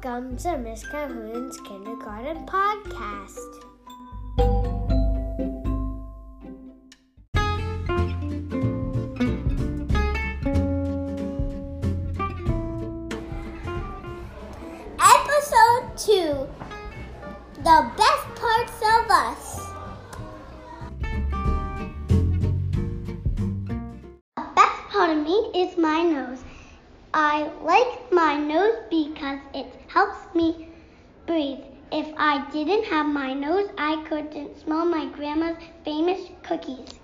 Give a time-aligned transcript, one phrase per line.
[0.00, 3.36] Welcome to Miss Calhoun's Kindergarten Podcast.
[15.00, 16.46] Episode 2
[17.56, 19.66] The Best Parts of Us.
[24.36, 26.47] The best part of me is my nose.
[27.20, 30.68] I like my nose because it helps me
[31.26, 31.64] breathe.
[31.90, 37.00] If I didn't have my nose, I couldn't smell my grandma's famous cookies.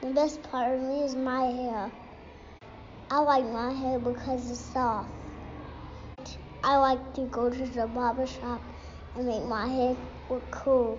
[0.00, 1.90] The best part of me is my hair.
[3.10, 5.10] I like my hair because it's soft.
[6.64, 8.62] I like to go to the barber shop
[9.14, 9.94] and make my hair
[10.30, 10.98] look cool.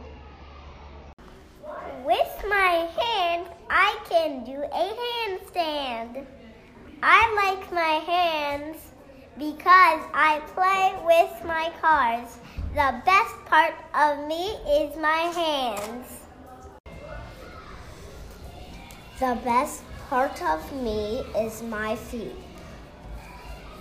[2.06, 6.28] With my hands, I can do a handstand.
[7.02, 8.76] I like my hands
[9.38, 12.40] because I play with my cars.
[12.74, 16.08] The best part of me is my hands.
[19.18, 22.36] The best part of me is my feet.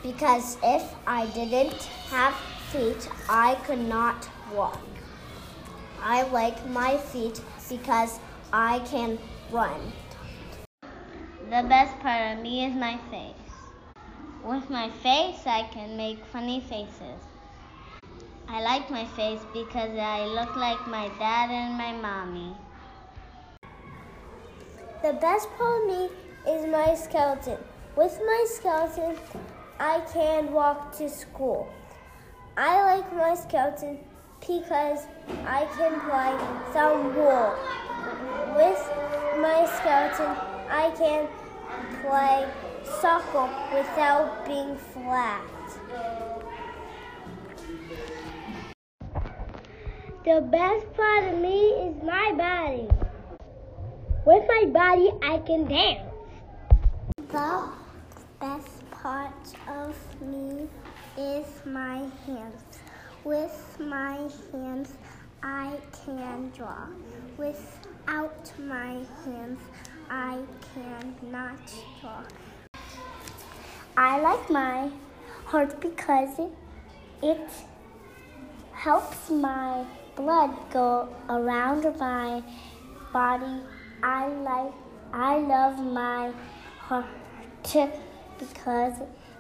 [0.01, 2.35] Because if I didn't have
[2.71, 4.81] feet, I could not walk.
[6.01, 8.21] I like my feet because
[8.53, 9.19] I can
[9.51, 9.93] run.
[11.51, 13.35] The best part of me is my face.
[14.45, 17.23] With my face, I can make funny faces.
[18.47, 22.55] I like my face because I look like my dad and my mommy.
[25.03, 26.11] The best part of me
[26.53, 27.57] is my skeleton.
[27.97, 29.17] With my skeleton,
[29.81, 31.67] I can walk to school.
[32.59, 34.01] I like my skeleton
[34.47, 35.07] because
[35.47, 36.37] I can play
[36.75, 37.57] some wool.
[38.55, 38.83] With
[39.41, 41.29] my skeleton, I can
[42.03, 42.47] play
[43.01, 45.43] soccer without being flat.
[50.25, 52.87] The best part of me is my body.
[54.27, 56.03] With my body, I can dance.
[57.31, 57.71] The
[58.39, 60.69] best part of me
[61.17, 62.63] is my hands.
[63.25, 64.93] With my hands,
[65.43, 66.89] I can draw.
[67.39, 69.61] Without my hands,
[70.11, 70.39] I
[70.75, 71.59] cannot
[72.01, 72.33] talk.
[73.97, 74.91] I like my
[75.45, 76.39] heart because
[77.23, 77.51] it,
[78.79, 82.43] helps my blood go around my
[83.13, 83.61] body.
[84.03, 84.73] I like
[85.13, 86.33] I love my
[86.79, 87.07] heart
[88.39, 88.95] because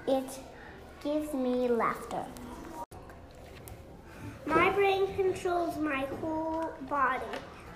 [0.09, 0.41] it
[1.05, 2.25] gives me laughter.
[4.45, 7.27] My brain controls my whole body.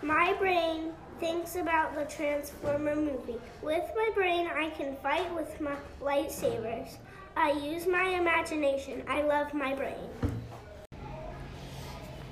[0.02, 3.36] My brain thinks about the Transformer movie.
[3.62, 6.96] With my brain, I can fight with my lightsabers.
[7.36, 9.04] I use my imagination.
[9.08, 10.10] I love my brain.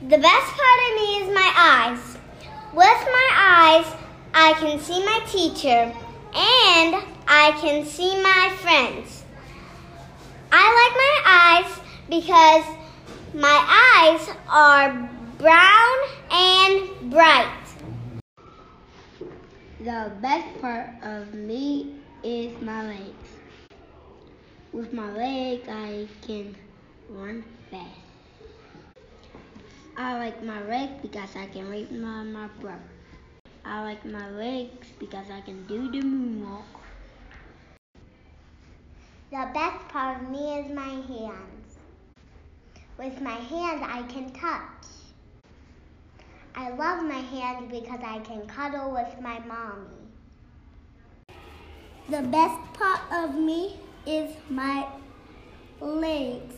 [0.00, 2.16] The best part of me is my eyes.
[2.72, 3.94] With my eyes,
[4.34, 5.94] I can see my teacher
[6.34, 9.22] and I can see my friends.
[10.50, 12.64] I like my eyes because
[13.32, 13.58] my
[13.94, 15.98] eyes are brown
[16.32, 17.59] and bright.
[19.80, 23.30] The best part of me is my legs.
[24.74, 26.54] With my legs, I can
[27.08, 27.88] run fast.
[29.96, 32.90] I like my legs because I can rape my, my brother.
[33.64, 36.64] I like my legs because I can do the moonwalk.
[39.30, 41.78] The best part of me is my hands.
[42.98, 44.99] With my hands, I can touch.
[46.70, 49.88] I love my hands because I can cuddle with my mommy.
[52.08, 54.86] The best part of me is my
[55.80, 56.54] legs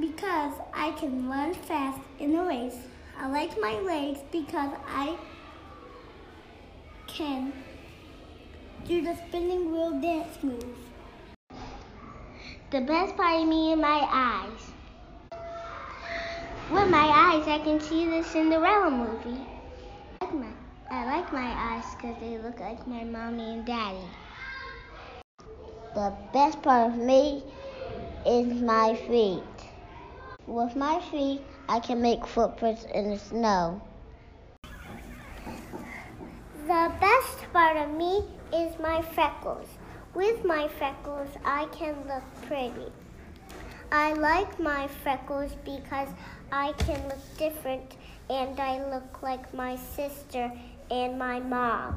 [0.00, 2.78] because I can run fast in a race.
[3.20, 5.16] I like my legs because I
[7.06, 7.52] can
[8.84, 10.76] do the spinning wheel dance move.
[12.72, 14.65] The best part of me is my eyes.
[16.68, 19.40] With my eyes, I can see the Cinderella movie.
[20.20, 20.48] I like my,
[20.90, 24.02] I like my eyes because they look like my mommy and daddy.
[25.94, 27.44] The best part of me
[28.26, 29.44] is my feet.
[30.48, 33.80] With my feet, I can make footprints in the snow.
[36.66, 39.68] The best part of me is my freckles.
[40.14, 42.90] With my freckles, I can look pretty.
[43.98, 46.10] I like my freckles because
[46.52, 47.96] I can look different
[48.28, 50.52] and I look like my sister
[50.90, 51.96] and my mom.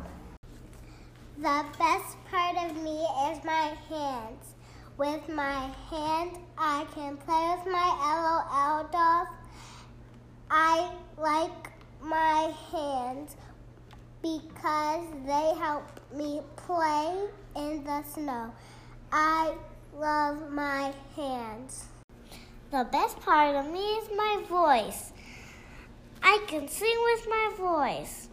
[1.38, 4.46] The best part of me is my hands.
[4.98, 9.28] With my hands, I can play with my LOL dolls.
[10.50, 11.70] I like
[12.02, 13.36] my hands
[14.22, 18.54] because they help me play in the snow.
[19.12, 19.54] I
[20.00, 21.84] love my hands.
[22.72, 25.12] The best part of me is my voice.
[26.24, 28.30] I can sing with my voice.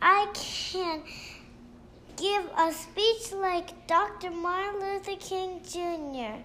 [0.00, 1.02] I can
[2.16, 4.30] give a speech like Dr.
[4.30, 6.44] Martin Luther King Jr.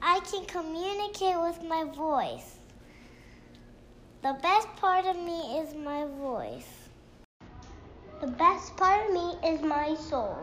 [0.00, 2.58] I can communicate with my voice.
[4.22, 6.83] The best part of me is my voice.
[8.24, 10.38] The best part of me is my soul.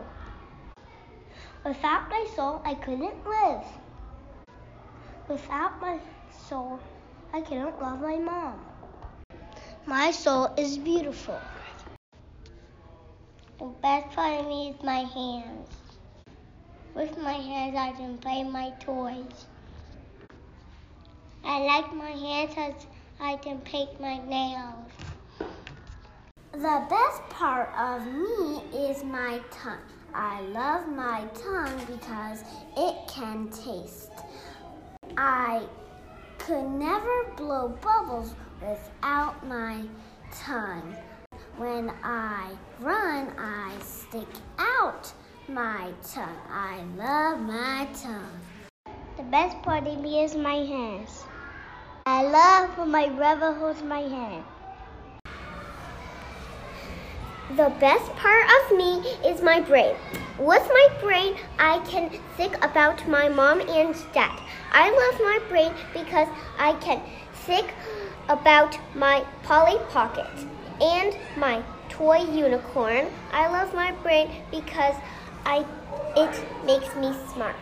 [1.64, 3.64] Without my soul, I couldn't live.
[5.26, 5.98] Without my
[6.48, 6.78] soul,
[7.32, 8.60] I couldn't love my mom.
[9.84, 11.40] My soul is beautiful.
[13.58, 15.70] The best part of me is my hands.
[16.94, 19.46] With my hands, I can play my toys.
[21.42, 22.86] I like my hands because
[23.18, 25.01] I can paint my nails.
[26.52, 29.78] The best part of me is my tongue.
[30.14, 32.44] I love my tongue because
[32.76, 34.12] it can taste.
[35.16, 35.62] I
[36.36, 39.80] could never blow bubbles without my
[40.30, 40.94] tongue.
[41.56, 42.50] When I
[42.80, 44.28] run, I stick
[44.58, 45.10] out
[45.48, 46.36] my tongue.
[46.50, 48.40] I love my tongue.
[49.16, 51.24] The best part of me is my hands.
[52.04, 54.44] I love when my brother holds my hand.
[57.56, 59.94] The best part of me is my brain.
[60.38, 64.40] With my brain, I can think about my mom and dad.
[64.72, 66.28] I love my brain because
[66.58, 67.02] I can
[67.44, 67.74] think
[68.30, 70.30] about my Polly Pocket
[70.80, 73.08] and my toy unicorn.
[73.32, 74.94] I love my brain because
[75.44, 75.66] I
[76.16, 76.34] it
[76.64, 77.56] makes me smart.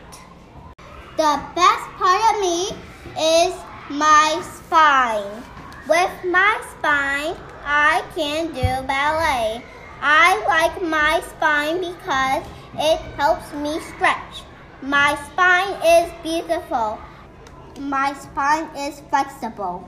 [1.16, 2.70] The best part of me
[3.19, 3.54] is
[3.90, 5.42] my spine.
[5.88, 7.34] With my spine,
[7.64, 9.64] I can do ballet.
[10.02, 12.44] I like my spine because
[12.75, 14.43] it helps me stretch.
[14.81, 16.99] My spine is beautiful.
[17.79, 19.87] My spine is flexible.